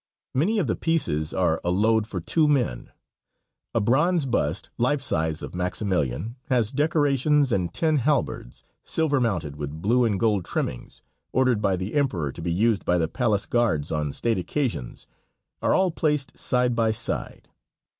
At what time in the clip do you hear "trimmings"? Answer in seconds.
10.43-11.03